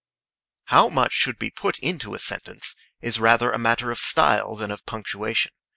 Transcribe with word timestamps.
How 0.63 0.89
much 0.89 1.11
should 1.11 1.37
be 1.37 1.51
put 1.51 1.77
into 1.77 2.15
a 2.15 2.17
sentence 2.17 2.73
is 3.01 3.19
rather 3.19 3.51
a 3.51 3.59
matter 3.59 3.91
of 3.91 3.99
style 3.99 4.55
than 4.55 4.71
of 4.71 4.83
punctuation. 4.87 5.51